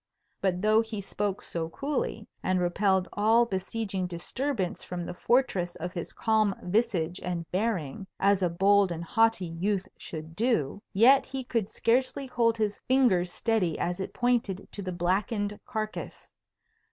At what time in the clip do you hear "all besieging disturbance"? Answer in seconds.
3.13-4.83